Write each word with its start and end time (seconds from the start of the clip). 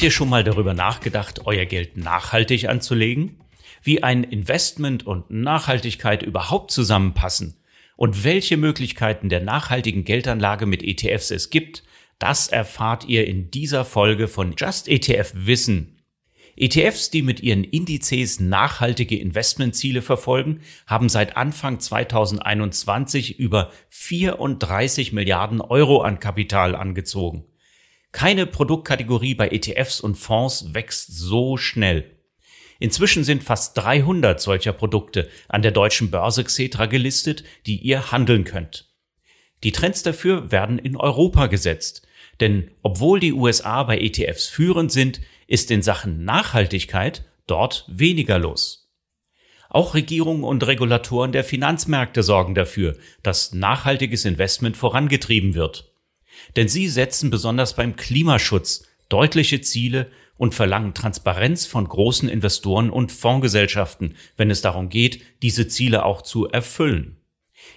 Habt 0.00 0.06
ihr 0.06 0.10
schon 0.12 0.30
mal 0.30 0.44
darüber 0.44 0.72
nachgedacht, 0.72 1.42
euer 1.44 1.66
Geld 1.66 1.98
nachhaltig 1.98 2.70
anzulegen? 2.70 3.38
Wie 3.82 4.02
ein 4.02 4.24
Investment 4.24 5.06
und 5.06 5.30
Nachhaltigkeit 5.30 6.22
überhaupt 6.22 6.70
zusammenpassen 6.70 7.58
und 7.96 8.24
welche 8.24 8.56
Möglichkeiten 8.56 9.28
der 9.28 9.42
nachhaltigen 9.42 10.04
Geldanlage 10.04 10.64
mit 10.64 10.82
ETFs 10.82 11.30
es 11.30 11.50
gibt, 11.50 11.82
das 12.18 12.48
erfahrt 12.48 13.08
ihr 13.08 13.26
in 13.26 13.50
dieser 13.50 13.84
Folge 13.84 14.26
von 14.26 14.54
Just 14.56 14.88
ETF 14.88 15.32
Wissen. 15.34 15.98
ETFs, 16.56 17.10
die 17.10 17.20
mit 17.20 17.40
ihren 17.40 17.64
Indizes 17.64 18.40
nachhaltige 18.40 19.18
Investmentziele 19.18 20.00
verfolgen, 20.00 20.62
haben 20.86 21.10
seit 21.10 21.36
Anfang 21.36 21.78
2021 21.78 23.38
über 23.38 23.70
34 23.90 25.12
Milliarden 25.12 25.60
Euro 25.60 26.00
an 26.00 26.20
Kapital 26.20 26.74
angezogen. 26.74 27.44
Keine 28.12 28.46
Produktkategorie 28.46 29.34
bei 29.34 29.48
ETFs 29.48 30.00
und 30.00 30.16
Fonds 30.16 30.74
wächst 30.74 31.16
so 31.16 31.56
schnell. 31.56 32.16
Inzwischen 32.80 33.24
sind 33.24 33.44
fast 33.44 33.76
300 33.76 34.40
solcher 34.40 34.72
Produkte 34.72 35.28
an 35.48 35.62
der 35.62 35.70
deutschen 35.70 36.10
Börse 36.10 36.44
Xetra 36.44 36.86
gelistet, 36.86 37.44
die 37.66 37.76
ihr 37.76 38.10
handeln 38.10 38.44
könnt. 38.44 38.90
Die 39.62 39.72
Trends 39.72 40.02
dafür 40.02 40.50
werden 40.50 40.78
in 40.78 40.96
Europa 40.96 41.46
gesetzt. 41.46 42.06
Denn 42.40 42.70
obwohl 42.82 43.20
die 43.20 43.34
USA 43.34 43.82
bei 43.82 43.98
ETFs 43.98 44.46
führend 44.46 44.90
sind, 44.90 45.20
ist 45.46 45.70
in 45.70 45.82
Sachen 45.82 46.24
Nachhaltigkeit 46.24 47.24
dort 47.46 47.84
weniger 47.88 48.38
los. 48.38 48.90
Auch 49.68 49.94
Regierungen 49.94 50.42
und 50.42 50.66
Regulatoren 50.66 51.32
der 51.32 51.44
Finanzmärkte 51.44 52.22
sorgen 52.22 52.54
dafür, 52.54 52.96
dass 53.22 53.52
nachhaltiges 53.52 54.24
Investment 54.24 54.76
vorangetrieben 54.76 55.54
wird. 55.54 55.89
Denn 56.56 56.68
sie 56.68 56.88
setzen 56.88 57.30
besonders 57.30 57.74
beim 57.74 57.96
Klimaschutz 57.96 58.84
deutliche 59.08 59.60
Ziele 59.60 60.10
und 60.36 60.54
verlangen 60.54 60.94
Transparenz 60.94 61.66
von 61.66 61.86
großen 61.86 62.28
Investoren 62.28 62.88
und 62.88 63.12
Fondsgesellschaften, 63.12 64.16
wenn 64.36 64.50
es 64.50 64.62
darum 64.62 64.88
geht, 64.88 65.22
diese 65.42 65.68
Ziele 65.68 66.04
auch 66.04 66.22
zu 66.22 66.48
erfüllen. 66.48 67.18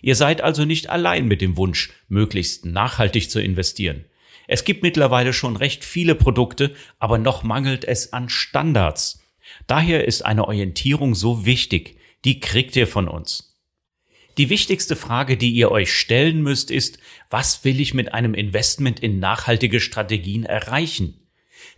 Ihr 0.02 0.16
seid 0.16 0.42
also 0.42 0.64
nicht 0.64 0.90
allein 0.90 1.28
mit 1.28 1.42
dem 1.42 1.58
Wunsch, 1.58 1.92
möglichst 2.08 2.66
nachhaltig 2.66 3.30
zu 3.30 3.42
investieren. 3.42 4.06
Es 4.48 4.64
gibt 4.64 4.84
mittlerweile 4.84 5.34
schon 5.34 5.56
recht 5.56 5.84
viele 5.84 6.16
Produkte, 6.16 6.74
aber 7.00 7.18
noch 7.18 7.44
mangelt 7.44 7.86
es 7.86 8.14
an 8.14 8.30
Standards. 8.30 9.24
Daher 9.68 10.06
ist 10.06 10.26
eine 10.26 10.46
Orientierung 10.46 11.16
so 11.16 11.46
wichtig. 11.46 11.98
Die 12.26 12.40
kriegt 12.40 12.76
ihr 12.76 12.88
von 12.88 13.08
uns. 13.08 13.53
Die 14.38 14.50
wichtigste 14.50 14.96
Frage, 14.96 15.38
die 15.38 15.52
ihr 15.52 15.70
euch 15.70 15.94
stellen 15.94 16.42
müsst, 16.42 16.72
ist, 16.72 16.98
was 17.30 17.64
will 17.64 17.80
ich 17.80 17.94
mit 17.94 18.14
einem 18.14 18.34
Investment 18.34 19.00
in 19.00 19.20
nachhaltige 19.20 19.80
Strategien 19.80 20.44
erreichen? 20.44 21.28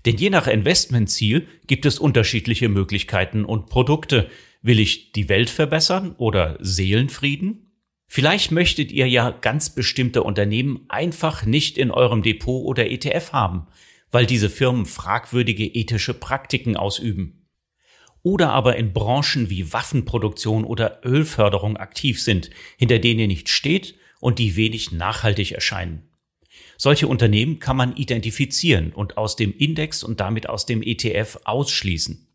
Denn 0.05 0.17
je 0.17 0.29
nach 0.29 0.47
Investmentziel 0.47 1.47
gibt 1.67 1.85
es 1.85 1.99
unterschiedliche 1.99 2.69
Möglichkeiten 2.69 3.43
und 3.43 3.67
Produkte. 3.67 4.29
Will 4.61 4.79
ich 4.79 5.11
die 5.11 5.29
Welt 5.29 5.49
verbessern 5.49 6.15
oder 6.17 6.57
Seelenfrieden? 6.61 7.71
Vielleicht 8.07 8.51
möchtet 8.51 8.91
ihr 8.91 9.07
ja 9.07 9.31
ganz 9.31 9.75
bestimmte 9.75 10.23
Unternehmen 10.23 10.85
einfach 10.87 11.45
nicht 11.45 11.77
in 11.77 11.91
eurem 11.91 12.21
Depot 12.21 12.65
oder 12.65 12.89
ETF 12.89 13.33
haben, 13.33 13.67
weil 14.11 14.25
diese 14.25 14.49
Firmen 14.49 14.85
fragwürdige 14.85 15.65
ethische 15.65 16.13
Praktiken 16.13 16.77
ausüben 16.77 17.44
oder 18.25 18.49
aber 18.49 18.75
in 18.75 18.91
Branchen 18.91 19.51
wie 19.51 19.71
Waffenproduktion 19.71 20.63
oder 20.63 21.01
Ölförderung 21.05 21.77
aktiv 21.77 22.19
sind, 22.19 22.49
hinter 22.75 22.97
denen 22.97 23.19
ihr 23.19 23.27
nicht 23.27 23.49
steht 23.49 23.93
und 24.19 24.39
die 24.39 24.55
wenig 24.55 24.91
nachhaltig 24.91 25.51
erscheinen. 25.51 26.09
Solche 26.75 27.07
Unternehmen 27.07 27.59
kann 27.59 27.77
man 27.77 27.95
identifizieren 27.95 28.93
und 28.93 29.17
aus 29.17 29.35
dem 29.35 29.55
Index 29.55 30.03
und 30.03 30.19
damit 30.19 30.49
aus 30.49 30.65
dem 30.65 30.81
ETF 30.81 31.41
ausschließen. 31.43 32.27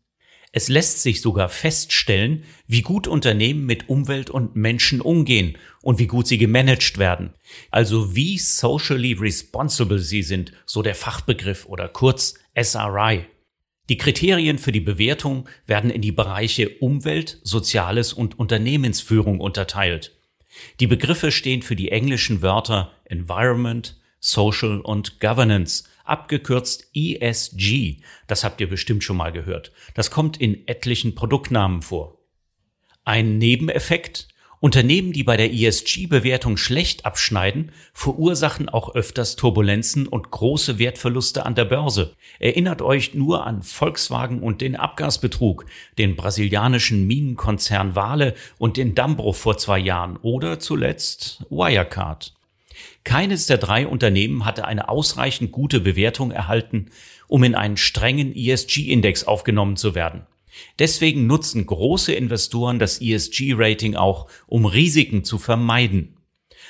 Es 0.53 0.69
lässt 0.69 1.01
sich 1.01 1.19
sogar 1.19 1.49
feststellen, 1.49 2.45
wie 2.67 2.83
gut 2.83 3.05
Unternehmen 3.05 3.65
mit 3.65 3.89
Umwelt 3.89 4.29
und 4.29 4.55
Menschen 4.55 5.01
umgehen 5.01 5.57
und 5.81 5.99
wie 5.99 6.07
gut 6.07 6.25
sie 6.25 6.37
gemanagt 6.37 6.99
werden. 6.99 7.33
Also 7.69 8.15
wie 8.15 8.37
socially 8.37 9.11
responsible 9.11 9.99
sie 9.99 10.23
sind, 10.23 10.53
so 10.65 10.81
der 10.81 10.95
Fachbegriff 10.95 11.65
oder 11.65 11.89
kurz 11.89 12.35
SRI. 12.57 13.25
Die 13.89 13.97
Kriterien 13.97 14.57
für 14.57 14.71
die 14.71 14.79
Bewertung 14.79 15.49
werden 15.65 15.89
in 15.89 16.01
die 16.01 16.11
Bereiche 16.11 16.69
Umwelt, 16.79 17.39
Soziales 17.43 18.13
und 18.13 18.39
Unternehmensführung 18.39 19.39
unterteilt. 19.39 20.17
Die 20.79 20.87
Begriffe 20.87 21.31
stehen 21.31 21.61
für 21.61 21.75
die 21.75 21.91
englischen 21.91 22.41
Wörter 22.41 22.91
Environment, 23.05 23.99
Social 24.19 24.81
und 24.81 25.19
Governance, 25.19 25.85
abgekürzt 26.03 26.89
ESG. 26.93 27.97
Das 28.27 28.43
habt 28.43 28.61
ihr 28.61 28.69
bestimmt 28.69 29.03
schon 29.03 29.17
mal 29.17 29.31
gehört. 29.31 29.71
Das 29.95 30.11
kommt 30.11 30.39
in 30.39 30.67
etlichen 30.67 31.15
Produktnamen 31.15 31.81
vor. 31.81 32.19
Ein 33.03 33.39
Nebeneffekt 33.39 34.27
Unternehmen, 34.61 35.11
die 35.11 35.23
bei 35.23 35.37
der 35.37 35.51
ESG-Bewertung 35.51 36.55
schlecht 36.55 37.03
abschneiden, 37.03 37.71
verursachen 37.93 38.69
auch 38.69 38.93
öfters 38.93 39.35
Turbulenzen 39.35 40.07
und 40.07 40.29
große 40.29 40.77
Wertverluste 40.77 41.47
an 41.47 41.55
der 41.55 41.65
Börse. 41.65 42.13
Erinnert 42.37 42.83
euch 42.83 43.15
nur 43.15 43.47
an 43.47 43.63
Volkswagen 43.63 44.43
und 44.43 44.61
den 44.61 44.75
Abgasbetrug, 44.75 45.65
den 45.97 46.15
brasilianischen 46.15 47.07
Minenkonzern 47.07 47.95
Vale 47.95 48.35
und 48.59 48.77
den 48.77 48.93
Dammbruch 48.93 49.35
vor 49.35 49.57
zwei 49.57 49.79
Jahren 49.79 50.17
oder 50.17 50.59
zuletzt 50.59 51.43
Wirecard. 51.49 52.35
Keines 53.03 53.47
der 53.47 53.57
drei 53.57 53.87
Unternehmen 53.87 54.45
hatte 54.45 54.65
eine 54.65 54.89
ausreichend 54.89 55.51
gute 55.51 55.79
Bewertung 55.79 56.29
erhalten, 56.29 56.91
um 57.27 57.43
in 57.43 57.55
einen 57.55 57.77
strengen 57.77 58.35
ESG-Index 58.35 59.23
aufgenommen 59.23 59.75
zu 59.75 59.95
werden. 59.95 60.27
Deswegen 60.79 61.27
nutzen 61.27 61.65
große 61.65 62.13
Investoren 62.13 62.79
das 62.79 63.01
ESG-Rating 63.01 63.95
auch, 63.95 64.29
um 64.47 64.65
Risiken 64.65 65.23
zu 65.23 65.37
vermeiden. 65.37 66.17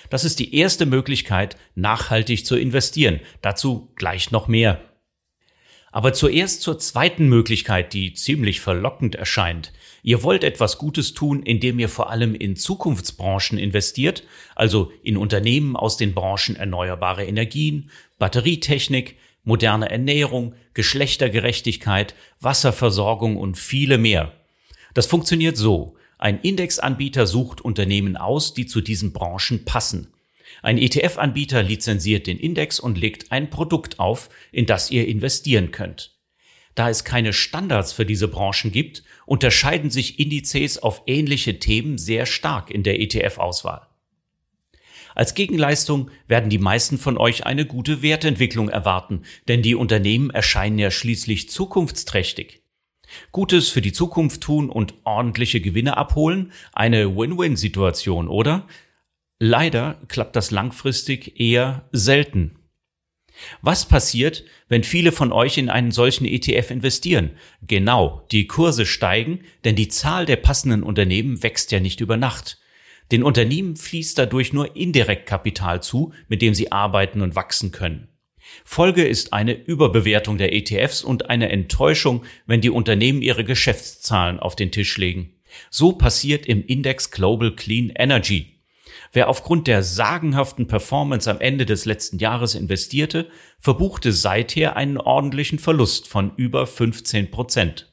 Das 0.10 0.26
ist 0.26 0.40
die 0.40 0.56
erste 0.56 0.86
Möglichkeit, 0.86 1.58
nachhaltig 1.76 2.46
zu 2.46 2.58
investieren. 2.58 3.22
Dazu 3.42 3.92
gleich 3.96 4.32
noch 4.32 4.48
mehr. 4.48 4.82
Aber 5.94 6.14
zuerst 6.14 6.62
zur 6.62 6.80
zweiten 6.80 7.28
Möglichkeit, 7.28 7.94
die 7.94 8.14
ziemlich 8.14 8.62
verlockend 8.62 9.16
erscheint. 9.16 9.74
Ihr 10.04 10.24
wollt 10.24 10.44
etwas 10.44 10.78
Gutes 10.78 11.14
tun, 11.14 11.44
indem 11.44 11.80
ihr 11.80 11.90
vor 11.90 12.10
allem 12.10 12.34
in 12.34 12.56
Zukunftsbranchen 12.56 13.58
investiert, 13.58 14.24
also 14.56 14.92
in 15.04 15.18
Unternehmen 15.18 15.76
aus 15.76 15.98
den 15.98 16.14
Branchen 16.14 16.56
erneuerbare 16.56 17.26
Energien, 17.26 17.90
Batterietechnik, 18.20 19.18
moderne 19.44 19.90
Ernährung, 19.90 20.56
Geschlechtergerechtigkeit, 20.74 22.16
Wasserversorgung 22.40 23.38
und 23.38 23.58
viele 23.58 23.98
mehr. 23.98 24.34
Das 24.94 25.06
funktioniert 25.06 25.58
so. 25.58 25.96
Ein 26.18 26.40
Indexanbieter 26.42 27.26
sucht 27.26 27.62
Unternehmen 27.62 28.16
aus, 28.18 28.54
die 28.54 28.66
zu 28.66 28.82
diesen 28.82 29.14
Branchen 29.14 29.66
passen. 29.66 30.14
Ein 30.62 30.78
ETF-Anbieter 30.78 31.64
lizenziert 31.64 32.28
den 32.28 32.38
Index 32.38 32.80
und 32.80 32.98
legt 32.98 33.32
ein 33.32 33.50
Produkt 33.50 34.00
auf, 34.00 34.30
in 34.52 34.66
das 34.66 34.92
ihr 34.92 35.08
investieren 35.08 35.72
könnt. 35.72 36.16
Da 36.76 36.90
es 36.90 37.04
keine 37.04 37.34
Standards 37.34 37.92
für 37.92 38.06
diese 38.06 38.28
Branchen 38.28 38.72
gibt, 38.72 39.04
unterscheiden 39.26 39.90
sich 39.90 40.20
Indizes 40.20 40.78
auf 40.78 41.02
ähnliche 41.08 41.60
Themen 41.60 41.98
sehr 41.98 42.26
stark 42.26 42.70
in 42.70 42.84
der 42.84 43.00
ETF-Auswahl. 43.02 43.88
Als 45.16 45.34
Gegenleistung 45.34 46.10
werden 46.28 46.50
die 46.50 46.58
meisten 46.58 46.98
von 46.98 47.18
euch 47.18 47.46
eine 47.46 47.66
gute 47.66 48.02
Wertentwicklung 48.02 48.70
erwarten, 48.70 49.24
denn 49.48 49.62
die 49.62 49.76
Unternehmen 49.76 50.30
erscheinen 50.30 50.80
ja 50.80 50.92
schließlich 50.92 51.50
zukunftsträchtig. 51.50 52.62
Gutes 53.32 53.70
für 53.70 53.82
die 53.82 53.94
Zukunft 53.94 54.42
tun 54.42 54.70
und 54.70 54.94
ordentliche 55.04 55.60
Gewinne 55.60 55.98
abholen, 55.98 56.52
eine 56.74 57.16
Win-Win-Situation, 57.16 58.28
oder? 58.28 58.68
Leider 59.40 60.00
klappt 60.08 60.36
das 60.36 60.52
langfristig 60.52 61.40
eher 61.40 61.90
selten. 61.92 62.58
Was 63.62 63.86
passiert, 63.86 64.44
wenn 64.68 64.84
viele 64.84 65.12
von 65.12 65.32
euch 65.32 65.58
in 65.58 65.70
einen 65.70 65.92
solchen 65.92 66.26
ETF 66.26 66.72
investieren? 66.72 67.32
Genau, 67.62 68.26
die 68.32 68.46
Kurse 68.48 68.86
steigen, 68.86 69.42
denn 69.64 69.76
die 69.76 69.88
Zahl 69.88 70.26
der 70.26 70.36
passenden 70.36 70.84
Unternehmen 70.84 71.42
wächst 71.42 71.72
ja 71.72 71.80
nicht 71.80 72.02
über 72.02 72.18
Nacht. 72.18 72.61
Den 73.12 73.24
Unternehmen 73.24 73.76
fließt 73.76 74.18
dadurch 74.18 74.54
nur 74.54 74.76
indirekt 74.76 75.26
Kapital 75.26 75.84
zu, 75.84 76.14
mit 76.30 76.42
dem 76.42 76.54
sie 76.54 76.72
arbeiten 76.72 77.22
und 77.22 77.36
wachsen 77.36 77.72
können. 77.72 78.08
Folge 78.64 79.04
ist 79.04 79.34
eine 79.34 79.54
Überbewertung 79.54 80.38
der 80.38 80.54
ETFs 80.54 81.04
und 81.04 81.30
eine 81.30 81.50
Enttäuschung, 81.50 82.24
wenn 82.46 82.62
die 82.62 82.70
Unternehmen 82.70 83.22
ihre 83.22 83.44
Geschäftszahlen 83.44 84.40
auf 84.40 84.56
den 84.56 84.72
Tisch 84.72 84.98
legen. 84.98 85.36
So 85.70 85.94
passiert 85.94 86.46
im 86.46 86.66
Index 86.66 87.12
Global 87.12 87.56
Clean 87.56 87.90
Energy. 87.90 88.60
Wer 89.14 89.30
aufgrund 89.30 89.68
der 89.68 89.84
sagenhaften 89.84 90.68
Performance 90.68 91.30
am 91.30 91.42
Ende 91.42 91.66
des 91.66 91.84
letzten 91.84 92.18
Jahres 92.20 92.56
investierte, 92.56 93.30
verbuchte 93.60 94.14
seither 94.14 94.78
einen 94.78 94.98
ordentlichen 94.98 95.60
Verlust 95.60 96.08
von 96.08 96.34
über 96.38 96.66
15 96.66 97.30
Prozent. 97.30 97.91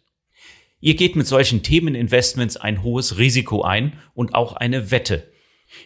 Ihr 0.81 0.95
geht 0.95 1.17
mit 1.17 1.27
solchen 1.27 1.63
Themeninvestments 1.63 2.57
ein 2.57 2.83
hohes 2.83 3.19
Risiko 3.19 3.63
ein 3.63 3.99
und 4.15 4.35
auch 4.35 4.53
eine 4.55 4.91
Wette. 4.91 5.31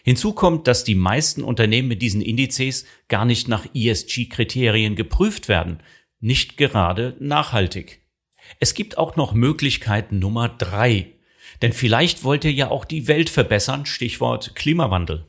Hinzu 0.03 0.33
kommt, 0.33 0.67
dass 0.67 0.83
die 0.83 0.95
meisten 0.95 1.43
Unternehmen 1.43 1.87
mit 1.87 2.01
diesen 2.01 2.21
Indizes 2.21 2.85
gar 3.09 3.25
nicht 3.25 3.47
nach 3.47 3.65
ESG-Kriterien 3.73 4.95
geprüft 4.95 5.49
werden. 5.49 5.79
nicht 6.19 6.55
gerade 6.55 7.17
nachhaltig. 7.19 7.99
Es 8.61 8.73
gibt 8.73 8.97
auch 8.97 9.17
noch 9.17 9.33
Möglichkeit 9.33 10.13
Nummer 10.13 10.47
drei. 10.47 11.11
Denn 11.61 11.73
vielleicht 11.73 12.23
wollt 12.23 12.45
ihr 12.45 12.53
ja 12.53 12.71
auch 12.71 12.85
die 12.85 13.09
Welt 13.09 13.29
verbessern, 13.29 13.85
Stichwort 13.85 14.55
Klimawandel. 14.55 15.25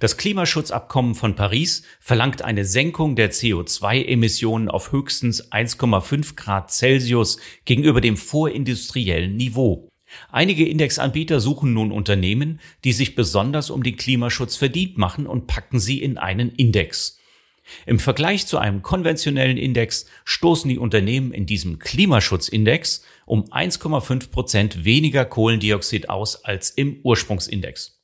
Das 0.00 0.16
Klimaschutzabkommen 0.16 1.14
von 1.14 1.34
Paris 1.34 1.82
verlangt 2.00 2.42
eine 2.42 2.64
Senkung 2.64 3.16
der 3.16 3.32
CO2-Emissionen 3.32 4.68
auf 4.68 4.92
höchstens 4.92 5.52
1,5 5.52 6.36
Grad 6.36 6.70
Celsius 6.70 7.38
gegenüber 7.64 8.00
dem 8.00 8.16
vorindustriellen 8.16 9.36
Niveau. 9.36 9.88
Einige 10.30 10.68
Indexanbieter 10.68 11.40
suchen 11.40 11.72
nun 11.72 11.90
Unternehmen, 11.90 12.60
die 12.84 12.92
sich 12.92 13.14
besonders 13.14 13.70
um 13.70 13.82
den 13.82 13.96
Klimaschutz 13.96 14.56
verdient 14.56 14.98
machen 14.98 15.26
und 15.26 15.46
packen 15.46 15.80
sie 15.80 16.02
in 16.02 16.18
einen 16.18 16.50
Index. 16.50 17.18
Im 17.86 17.98
Vergleich 17.98 18.46
zu 18.46 18.58
einem 18.58 18.82
konventionellen 18.82 19.56
Index 19.56 20.06
stoßen 20.24 20.68
die 20.68 20.78
Unternehmen 20.78 21.32
in 21.32 21.46
diesem 21.46 21.78
Klimaschutzindex 21.78 23.04
um 23.24 23.44
1,5 23.44 24.30
Prozent 24.30 24.84
weniger 24.84 25.24
Kohlendioxid 25.24 26.10
aus 26.10 26.44
als 26.44 26.70
im 26.70 27.00
Ursprungsindex. 27.02 28.01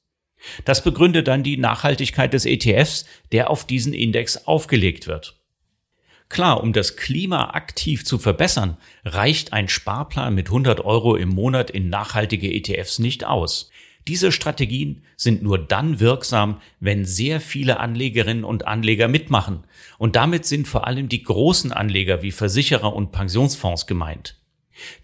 Das 0.65 0.85
begründet 0.85 1.29
dann 1.29 1.43
die 1.43 1.57
Nachhaltigkeit 1.57 2.33
des 2.33 2.47
ETFs, 2.47 3.05
der 3.33 3.51
auf 3.51 3.67
diesen 3.67 3.93
Index 3.93 4.47
aufgelegt 4.47 5.07
wird. 5.07 5.39
Klar, 6.29 6.63
um 6.63 6.73
das 6.73 6.97
Klima 6.97 7.51
aktiv 7.51 8.05
zu 8.05 8.19
verbessern, 8.19 8.77
reicht 9.05 9.53
ein 9.53 9.69
Sparplan 9.69 10.35
mit 10.35 10.49
100 10.49 10.85
Euro 10.85 11.17
im 11.17 11.31
Monat 11.31 11.71
in 11.71 11.89
nachhaltige 11.89 12.53
ETFs 12.53 12.99
nicht 12.99 13.25
aus. 13.25 13.71
Diese 14.07 14.33
Strategien 14.33 15.03
sind 15.17 15.43
nur 15.43 15.59
dann 15.59 16.01
wirksam, 16.01 16.61
wenn 16.81 17.05
sehr 17.05 17.41
viele 17.41 17.81
Anlegerinnen 17.81 18.45
und 18.45 18.67
Anleger 18.67 19.09
mitmachen. 19.09 19.65
Und 19.99 20.17
damit 20.17 20.47
sind 20.47 20.69
vor 20.69 20.87
allem 20.87 21.09
die 21.09 21.23
großen 21.23 21.73
Anleger 21.73 22.23
wie 22.23 22.31
Versicherer 22.31 22.95
und 22.95 23.13
Pensionsfonds 23.13 23.87
gemeint. 23.87 24.37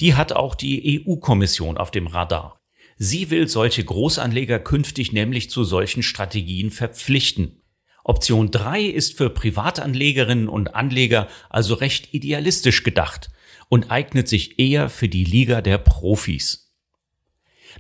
Die 0.01 0.15
hat 0.15 0.33
auch 0.33 0.55
die 0.55 1.05
EU-Kommission 1.07 1.77
auf 1.77 1.91
dem 1.91 2.07
Radar. 2.07 2.57
Sie 2.97 3.31
will 3.31 3.49
solche 3.49 3.85
Großanleger 3.85 4.59
künftig 4.59 5.13
nämlich 5.13 5.51
zu 5.51 5.65
solchen 5.65 6.03
Strategien 6.03 6.71
verpflichten. 6.71 7.61
Option 8.05 8.51
3 8.51 8.83
ist 8.83 9.17
für 9.17 9.31
Privatanlegerinnen 9.31 10.49
und 10.49 10.75
Anleger 10.75 11.29
also 11.49 11.75
recht 11.75 12.13
idealistisch 12.13 12.83
gedacht 12.83 13.31
und 13.69 13.91
eignet 13.91 14.29
sich 14.29 14.59
eher 14.59 14.91
für 14.91 15.09
die 15.09 15.25
Liga 15.25 15.63
der 15.63 15.79
Profis. 15.79 16.65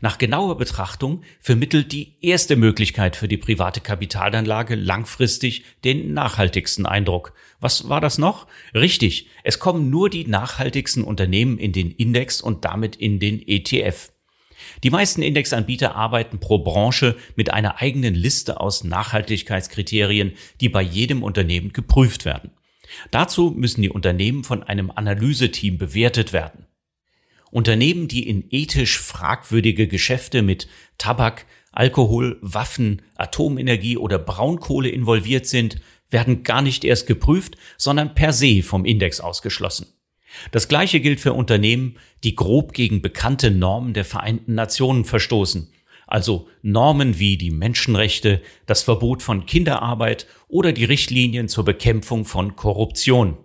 Nach 0.01 0.19
genauer 0.19 0.57
Betrachtung 0.57 1.23
vermittelt 1.41 1.93
die 1.93 2.17
erste 2.21 2.57
Möglichkeit 2.57 3.17
für 3.17 3.29
die 3.29 3.37
private 3.37 3.81
Kapitalanlage 3.81 4.75
langfristig 4.75 5.65
den 5.85 6.13
nachhaltigsten 6.15 6.87
Eindruck. 6.87 7.33
Was 7.61 7.89
war 7.89 8.01
das 8.01 8.19
noch? 8.19 8.47
Richtig, 8.75 9.29
es 9.45 9.59
kommen 9.59 9.91
nur 9.91 10.11
die 10.11 10.27
nachhaltigsten 10.27 11.05
Unternehmen 11.05 11.59
in 11.59 11.73
den 11.73 11.91
Index 11.91 12.41
und 12.41 12.65
damit 12.65 12.97
in 12.97 13.21
den 13.21 13.47
ETF. 13.47 14.14
Die 14.83 14.91
meisten 14.91 15.23
Indexanbieter 15.23 15.95
arbeiten 15.95 16.39
pro 16.39 16.59
Branche 16.59 17.17
mit 17.37 17.53
einer 17.53 17.81
eigenen 17.81 18.15
Liste 18.15 18.61
aus 18.61 18.85
Nachhaltigkeitskriterien, 18.85 20.33
die 20.61 20.69
bei 20.69 20.83
jedem 20.83 21.23
Unternehmen 21.23 21.73
geprüft 21.73 22.25
werden. 22.25 22.51
Dazu 23.11 23.53
müssen 23.57 23.83
die 23.83 23.91
Unternehmen 23.91 24.45
von 24.45 24.63
einem 24.63 24.91
Analyseteam 24.91 25.79
bewertet 25.79 26.33
werden. 26.33 26.67
Unternehmen, 27.51 28.09
die 28.09 28.29
in 28.29 28.45
ethisch 28.51 28.99
fragwürdige 28.99 29.87
Geschäfte 29.87 30.43
mit 30.43 30.69
Tabak, 30.99 31.47
Alkohol, 31.71 32.39
Waffen, 32.41 33.03
Atomenergie 33.17 33.97
oder 33.97 34.19
Braunkohle 34.19 34.89
involviert 34.89 35.47
sind, 35.47 35.81
werden 36.11 36.43
gar 36.43 36.63
nicht 36.63 36.85
erst 36.85 37.07
geprüft, 37.07 37.57
sondern 37.77 38.15
per 38.15 38.33
se 38.33 38.63
vom 38.63 38.85
Index 38.85 39.21
ausgeschlossen. 39.21 39.87
Das 40.51 40.69
Gleiche 40.69 41.01
gilt 41.01 41.21
für 41.21 41.33
Unternehmen, 41.33 41.97
die 42.23 42.35
grob 42.35 42.73
gegen 42.73 43.03
bekannte 43.03 43.51
Normen 43.51 43.95
der 43.95 44.05
Vereinten 44.05 44.55
Nationen 44.55 45.05
verstoßen, 45.05 45.73
also 46.07 46.49
Normen 46.63 47.19
wie 47.19 47.37
die 47.37 47.51
Menschenrechte, 47.51 48.43
das 48.67 48.83
Verbot 48.83 49.23
von 49.23 49.47
Kinderarbeit 49.47 50.27
oder 50.49 50.73
die 50.73 50.85
Richtlinien 50.85 51.49
zur 51.49 51.65
Bekämpfung 51.65 52.25
von 52.25 52.57
Korruption. 52.57 53.39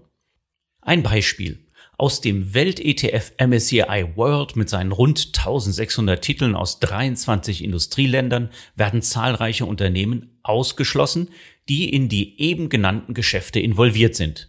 Ein 0.81 1.03
Beispiel. 1.03 1.65
Aus 1.97 2.21
dem 2.21 2.53
Welt-ETF 2.53 3.33
MSCI 3.45 4.11
World 4.15 4.55
mit 4.55 4.69
seinen 4.69 4.93
rund 4.93 5.33
1600 5.37 6.21
Titeln 6.21 6.55
aus 6.55 6.79
23 6.79 7.61
Industrieländern 7.61 8.51
werden 8.75 9.01
zahlreiche 9.01 9.65
Unternehmen 9.65 10.39
ausgeschlossen, 10.41 11.27
die 11.67 11.93
in 11.93 12.07
die 12.07 12.39
eben 12.39 12.69
genannten 12.69 13.13
Geschäfte 13.13 13.59
involviert 13.59 14.15
sind. 14.15 14.48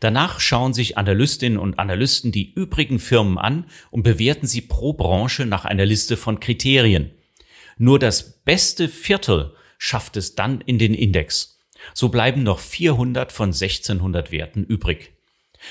Danach 0.00 0.40
schauen 0.40 0.74
sich 0.74 0.98
Analystinnen 0.98 1.58
und 1.58 1.78
Analysten 1.78 2.32
die 2.32 2.52
übrigen 2.52 2.98
Firmen 2.98 3.38
an 3.38 3.66
und 3.90 4.02
bewerten 4.02 4.46
sie 4.46 4.60
pro 4.60 4.92
Branche 4.92 5.46
nach 5.46 5.64
einer 5.64 5.86
Liste 5.86 6.16
von 6.16 6.40
Kriterien. 6.40 7.12
Nur 7.76 7.98
das 7.98 8.42
beste 8.42 8.88
Viertel 8.88 9.54
schafft 9.78 10.16
es 10.16 10.34
dann 10.34 10.60
in 10.60 10.78
den 10.78 10.94
Index. 10.94 11.60
So 11.94 12.08
bleiben 12.08 12.42
noch 12.42 12.58
400 12.58 13.30
von 13.30 13.48
1600 13.48 14.32
Werten 14.32 14.64
übrig. 14.64 15.12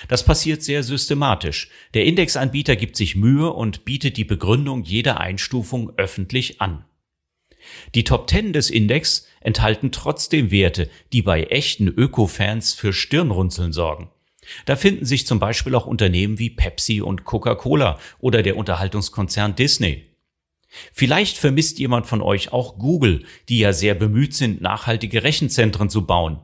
Das 0.07 0.23
passiert 0.23 0.63
sehr 0.63 0.83
systematisch. 0.83 1.69
Der 1.93 2.05
Indexanbieter 2.05 2.75
gibt 2.75 2.97
sich 2.97 3.15
Mühe 3.15 3.51
und 3.51 3.85
bietet 3.85 4.17
die 4.17 4.25
Begründung 4.25 4.83
jeder 4.83 5.19
Einstufung 5.19 5.91
öffentlich 5.97 6.61
an. 6.61 6.85
Die 7.95 8.03
Top 8.03 8.29
10 8.29 8.53
des 8.53 8.69
Index 8.69 9.27
enthalten 9.41 9.91
trotzdem 9.91 10.51
Werte, 10.51 10.89
die 11.13 11.21
bei 11.21 11.43
echten 11.43 11.87
Öko-Fans 11.87 12.73
für 12.73 12.93
Stirnrunzeln 12.93 13.73
sorgen. 13.73 14.09
Da 14.65 14.75
finden 14.75 15.05
sich 15.05 15.27
zum 15.27 15.39
Beispiel 15.39 15.75
auch 15.75 15.85
Unternehmen 15.85 16.39
wie 16.39 16.49
Pepsi 16.49 17.01
und 17.01 17.25
Coca-Cola 17.25 17.99
oder 18.19 18.43
der 18.43 18.57
Unterhaltungskonzern 18.57 19.55
Disney. 19.55 20.05
Vielleicht 20.93 21.37
vermisst 21.37 21.79
jemand 21.79 22.07
von 22.07 22.21
euch 22.21 22.53
auch 22.53 22.77
Google, 22.77 23.23
die 23.49 23.59
ja 23.59 23.73
sehr 23.73 23.95
bemüht 23.95 24.33
sind, 24.33 24.61
nachhaltige 24.61 25.23
Rechenzentren 25.23 25.89
zu 25.89 26.05
bauen. 26.05 26.39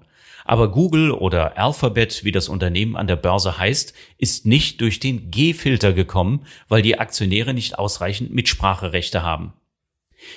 Aber 0.46 0.72
Google 0.72 1.12
oder 1.12 1.58
Alphabet, 1.58 2.24
wie 2.24 2.32
das 2.32 2.50
Unternehmen 2.50 2.98
an 2.98 3.08
der 3.08 3.16
Börse 3.16 3.58
heißt, 3.58 3.94
ist 4.18 4.46
nicht 4.46 4.82
durch 4.82 5.00
den 5.00 5.32
G-Filter 5.32 5.94
gekommen, 5.94 6.46
weil 6.68 6.82
die 6.82 7.00
Aktionäre 7.00 7.54
nicht 7.54 7.80
ausreichend 7.80 8.34
Mitspracherechte 8.34 9.24
haben. 9.24 9.54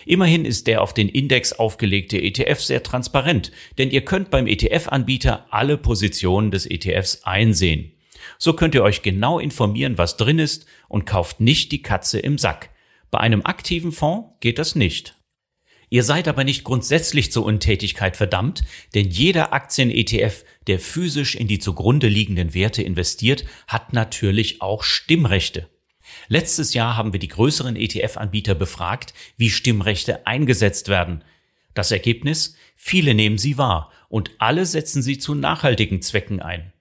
Immerhin 0.05 0.45
ist 0.45 0.67
der 0.67 0.83
auf 0.83 0.95
den 0.95 1.09
Index 1.09 1.53
aufgelegte 1.53 2.21
ETF 2.21 2.61
sehr 2.61 2.83
transparent, 2.83 3.53
denn 3.79 3.91
ihr 3.91 4.05
könnt 4.05 4.31
beim 4.31 4.47
ETF-Anbieter 4.47 5.47
alle 5.51 5.77
Positionen 5.77 6.51
des 6.51 6.67
ETFs 6.67 7.23
einsehen. 7.25 7.93
So 8.39 8.53
könnt 8.53 8.75
ihr 8.75 8.83
euch 8.83 9.03
genau 9.03 9.39
informieren, 9.39 9.99
was 9.99 10.17
drin 10.17 10.39
ist 10.39 10.67
und 10.89 11.07
kauft 11.07 11.41
nicht 11.41 11.73
die 11.73 11.83
Katze 11.83 12.19
im 12.19 12.39
Sack. 12.39 12.71
Bei 13.11 13.19
einem 13.19 13.43
aktiven 13.45 13.93
Fonds 13.93 14.31
geht 14.41 14.59
das 14.59 14.75
nicht. 14.75 15.17
Ihr 15.89 16.03
seid 16.03 16.27
aber 16.27 16.43
nicht 16.43 16.65
grundsätzlich 16.65 17.31
zur 17.31 17.45
Untätigkeit 17.45 18.17
verdammt, 18.17 18.65
denn 18.95 19.09
jeder 19.09 19.53
Aktien-ETF, 19.53 20.45
der 20.67 20.81
physisch 20.81 21.37
in 21.37 21.47
die 21.47 21.61
zugrunde 21.61 22.09
liegenden 22.09 22.55
Werte 22.55 22.83
investiert, 22.83 23.45
hat 23.69 23.93
natürlich 23.93 24.61
auch 24.63 24.83
Stimmrechte. 24.83 25.69
Letztes 26.29 26.75
Jahr 26.75 26.97
haben 26.97 27.13
wir 27.13 27.21
die 27.21 27.29
größeren 27.29 27.77
ETF-Anbieter 27.77 28.55
befragt, 28.55 29.15
wie 29.37 29.51
Stimmrechte 29.51 30.27
eingesetzt 30.27 30.89
werden. 30.89 31.23
Das 31.75 31.91
Ergebnis? 31.91 32.57
Viele 32.75 33.15
nehmen 33.15 33.39
sie 33.39 33.59
wahr 33.59 33.93
und 34.09 34.31
alle 34.39 34.67
setzen 34.67 35.03
sie 35.03 35.19
zu 35.19 35.35
nachhaltigen 35.35 36.03
Zwecken 36.03 36.41
ein. 36.41 36.73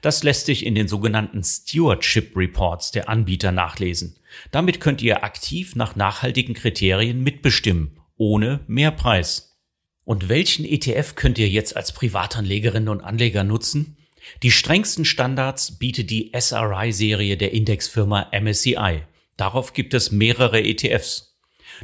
Das 0.00 0.22
lässt 0.22 0.46
sich 0.46 0.64
in 0.64 0.74
den 0.74 0.88
sogenannten 0.88 1.42
Stewardship 1.42 2.36
Reports 2.36 2.92
der 2.92 3.08
Anbieter 3.08 3.52
nachlesen. 3.52 4.16
Damit 4.50 4.80
könnt 4.80 5.02
ihr 5.02 5.24
aktiv 5.24 5.74
nach 5.74 5.96
nachhaltigen 5.96 6.54
Kriterien 6.54 7.22
mitbestimmen 7.22 7.98
ohne 8.16 8.60
Mehrpreis. 8.68 9.58
Und 10.04 10.28
welchen 10.28 10.64
ETF 10.64 11.16
könnt 11.16 11.38
ihr 11.38 11.48
jetzt 11.48 11.76
als 11.76 11.92
Privatanlegerinnen 11.92 12.88
und 12.88 13.00
Anleger 13.00 13.42
nutzen? 13.42 13.96
Die 14.42 14.50
strengsten 14.50 15.04
Standards 15.04 15.78
bietet 15.78 16.10
die 16.10 16.32
SRI-Serie 16.38 17.36
der 17.36 17.52
Indexfirma 17.52 18.30
MSCI. 18.32 19.02
Darauf 19.36 19.72
gibt 19.72 19.94
es 19.94 20.12
mehrere 20.12 20.62
ETFs. 20.62 21.32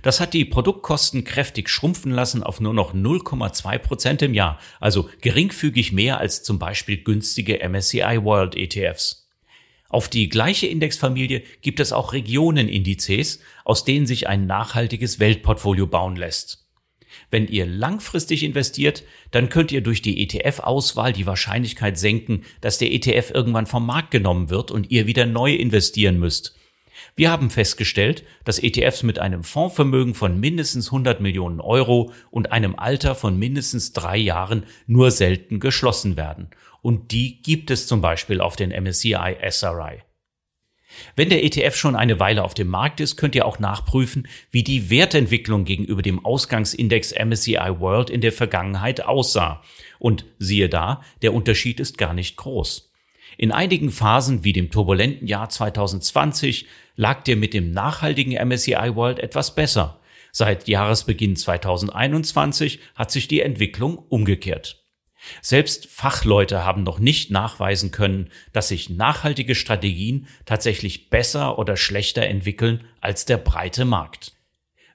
Das 0.02 0.21
hat 0.21 0.35
die 0.35 0.45
Produktkosten 0.45 1.25
kräftig 1.25 1.68
schrumpfen 1.68 2.12
lassen 2.12 2.42
auf 2.42 2.61
nur 2.61 2.75
noch 2.75 2.95
0,2 2.95 3.78
Prozent 3.78 4.23
im 4.23 4.35
Jahr, 4.35 4.59
also 4.80 5.09
geringfügig 5.23 5.92
mehr 5.92 6.18
als 6.18 6.42
zum 6.42 6.59
Beispiel 6.59 6.99
günstige 6.99 7.66
MSCI 7.68 8.23
World 8.23 8.54
ETFs. 8.54 9.28
Auf 9.88 10.09
die 10.09 10.28
gleiche 10.28 10.66
Indexfamilie 10.66 11.42
gibt 11.62 11.80
es 11.80 11.92
auch 11.92 12.12
Regionenindizes, 12.12 13.40
aus 13.64 13.85
denen 13.85 14.07
sich 14.07 14.28
ein 14.28 14.47
nachhaltiges 14.47 15.18
Weltportfolio 15.18 15.87
bauen 15.87 16.16
lässt. 16.16 16.68
Wenn 17.30 17.47
ihr 17.47 17.66
langfristig 17.66 18.42
investiert, 18.42 19.04
dann 19.30 19.49
könnt 19.50 19.70
ihr 19.70 19.82
durch 19.82 20.00
die 20.00 20.23
ETF-Auswahl 20.23 21.12
die 21.12 21.26
Wahrscheinlichkeit 21.26 21.99
senken, 21.99 22.44
dass 22.61 22.78
der 22.78 22.92
ETF 22.92 23.32
irgendwann 23.35 23.66
vom 23.66 23.85
Markt 23.85 24.11
genommen 24.11 24.49
wird 24.49 24.70
und 24.70 24.90
ihr 24.90 25.06
wieder 25.06 25.26
neu 25.26 25.54
investieren 25.54 26.18
müsst. 26.18 26.54
Wir 27.16 27.30
haben 27.30 27.50
festgestellt, 27.50 28.25
dass 28.44 28.58
ETFs 28.58 29.02
mit 29.02 29.18
einem 29.18 29.44
Fondsvermögen 29.44 30.14
von 30.14 30.40
mindestens 30.40 30.87
100 30.87 31.20
Millionen 31.20 31.61
Euro 31.61 32.12
und 32.30 32.52
einem 32.52 32.78
Alter 32.78 33.14
von 33.14 33.38
mindestens 33.38 33.92
drei 33.92 34.16
Jahren 34.16 34.64
nur 34.87 35.11
selten 35.11 35.61
geschlossen 35.61 36.16
werden. 36.16 36.49
Und 36.80 37.12
die 37.12 37.42
gibt 37.42 37.70
es 37.70 37.87
zum 37.87 38.00
Beispiel 38.00 38.40
auf 38.40 38.56
den 38.56 38.70
MSCI 38.70 39.37
SRI. 39.50 40.02
Wenn 41.16 41.28
der 41.28 41.45
ETF 41.45 41.76
schon 41.76 41.97
eine 41.97 42.21
Weile 42.21 42.45
auf 42.45 42.54
dem 42.54 42.68
Markt 42.68 43.00
ist, 43.00 43.16
könnt 43.16 43.35
ihr 43.35 43.47
auch 43.47 43.59
nachprüfen, 43.59 44.28
wie 44.50 44.62
die 44.62 44.90
Wertentwicklung 44.90 45.64
gegenüber 45.64 46.02
dem 46.02 46.25
Ausgangsindex 46.25 47.12
MSCI 47.12 47.80
World 47.80 48.11
in 48.11 48.21
der 48.21 48.33
Vergangenheit 48.33 49.04
aussah. 49.04 49.62
Und 49.99 50.25
siehe 50.38 50.68
da, 50.68 51.02
der 51.23 51.35
Unterschied 51.35 51.80
ist 51.80 51.99
gar 51.99 52.14
nicht 52.14 52.37
groß. 52.37 52.92
In 53.37 53.52
einigen 53.52 53.90
Phasen 53.90 54.45
wie 54.45 54.52
dem 54.52 54.71
turbulenten 54.71 55.26
Jahr 55.26 55.49
2020 55.49 56.66
lag 56.97 57.23
der 57.23 57.37
mit 57.37 57.54
dem 57.54 57.71
nachhaltigen 57.73 58.33
MSCI 58.49 58.95
World 58.95 59.18
etwas 59.21 59.54
besser. 59.54 60.00
Seit 60.33 60.68
Jahresbeginn 60.68 61.37
2021 61.37 62.80
hat 62.95 63.11
sich 63.11 63.28
die 63.28 63.40
Entwicklung 63.40 63.99
umgekehrt. 63.99 64.88
Selbst 65.43 65.87
Fachleute 65.87 66.65
haben 66.65 66.83
noch 66.83 66.99
nicht 66.99 67.31
nachweisen 67.31 67.91
können, 67.91 68.31
dass 68.53 68.69
sich 68.69 68.91
nachhaltige 68.91 69.55
Strategien 69.55 70.29
tatsächlich 70.45 71.11
besser 71.11 71.59
oder 71.59 71.77
schlechter 71.77 72.23
entwickeln 72.23 72.85
als 73.01 73.25
der 73.25 73.39
breite 73.39 73.85
Markt. 73.85 74.33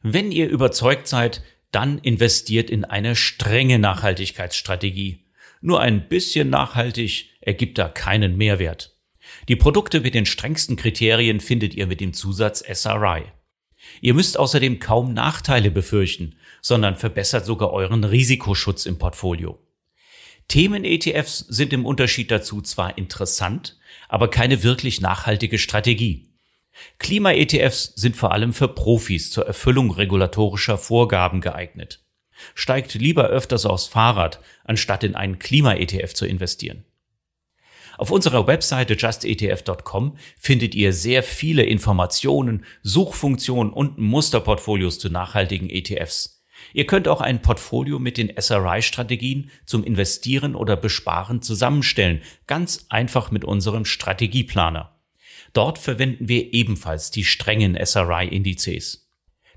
Wenn 0.01 0.32
ihr 0.32 0.50
überzeugt 0.50 1.08
seid, 1.08 1.44
dann 1.72 1.98
investiert 2.00 2.70
in 2.70 2.86
eine 2.86 3.15
strenge 3.15 3.80
Nachhaltigkeitsstrategie. 3.80 5.25
Nur 5.62 5.80
ein 5.82 6.08
bisschen 6.08 6.50
nachhaltig 6.50 7.30
ergibt 7.42 7.77
da 7.77 7.88
keinen 7.88 8.38
Mehrwert. 8.38 8.98
Die 9.48 9.56
Produkte 9.56 10.01
mit 10.01 10.13
den 10.13 10.25
strengsten 10.25 10.75
Kriterien 10.75 11.39
findet 11.39 11.74
ihr 11.74 11.88
mit 11.88 12.01
dem 12.01 12.13
Zusatz 12.13 12.63
SRI. 12.63 13.24
Ihr 14.01 14.13
müsst 14.13 14.38
außerdem 14.38 14.80
kaum 14.80 15.13
Nachteile 15.13 15.72
befürchten, 15.72 16.36
sondern 16.62 16.96
verbessert 16.96 17.46
sogar 17.46 17.72
euren 17.72 18.03
Risikoschutz 18.03 18.86
im 18.86 18.98
Portfolio. 18.98 19.62
Themen-ETFs 20.53 21.39
sind 21.39 21.74
im 21.74 21.83
Unterschied 21.83 22.29
dazu 22.29 22.62
zwar 22.62 22.95
interessant, 22.95 23.75
aber 24.07 24.29
keine 24.29 24.62
wirklich 24.62 25.01
nachhaltige 25.01 25.57
Strategie. 25.57 26.29
Klima-ETFs 27.00 27.93
sind 27.95 28.15
vor 28.15 28.33
allem 28.33 28.53
für 28.53 28.67
Profis 28.67 29.31
zur 29.31 29.48
Erfüllung 29.48 29.89
regulatorischer 29.89 30.77
Vorgaben 30.77 31.41
geeignet. 31.41 32.05
Steigt 32.53 32.93
lieber 32.93 33.29
öfters 33.29 33.65
aufs 33.65 33.88
Fahrrad, 33.88 34.41
anstatt 34.63 35.03
in 35.03 35.15
einen 35.15 35.39
Klima-ETF 35.39 36.13
zu 36.13 36.27
investieren. 36.27 36.86
Auf 37.98 38.12
unserer 38.12 38.45
Webseite 38.45 38.93
justetf.com 38.93 40.17
findet 40.38 40.75
ihr 40.75 40.93
sehr 40.93 41.24
viele 41.24 41.63
Informationen, 41.63 42.63
Suchfunktionen 42.83 43.74
und 43.74 43.98
Musterportfolios 43.98 45.00
zu 45.00 45.10
nachhaltigen 45.10 45.72
ETFs. 45.72 46.42
Ihr 46.74 46.86
könnt 46.86 47.08
auch 47.08 47.22
ein 47.22 47.41
Portfolio 47.41 48.00
mit 48.00 48.17
den 48.17 48.32
SRI-Strategien 48.39 49.51
zum 49.65 49.84
Investieren 49.84 50.55
oder 50.55 50.75
Besparen 50.75 51.41
zusammenstellen, 51.41 52.22
ganz 52.48 52.86
einfach 52.89 53.32
mit 53.32 53.43
unserem 53.43 53.86
Strategieplaner. 53.86 54.96
Dort 55.53 55.77
verwenden 55.77 56.27
wir 56.27 56.53
ebenfalls 56.53 57.12
die 57.12 57.24
strengen 57.24 57.77
SRI-Indizes. 57.84 59.12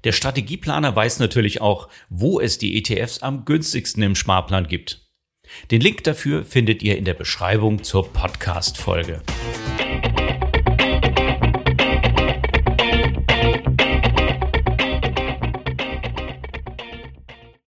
Der 0.05 0.13
Strategieplaner 0.13 0.95
weiß 0.95 1.19
natürlich 1.19 1.61
auch, 1.61 1.89
wo 2.09 2.39
es 2.39 2.59
die 2.59 2.77
ETFs 2.79 3.21
am 3.21 3.45
günstigsten 3.45 4.03
im 4.03 4.15
Sparplan 4.15 4.69
gibt. 4.69 5.07
Den 5.71 5.81
Link 5.81 6.05
dafür 6.05 6.45
findet 6.45 6.83
ihr 6.83 6.99
in 6.99 7.05
der 7.05 7.15
Beschreibung 7.15 7.83
zur 7.83 8.13
Podcast-Folge. 8.13 9.23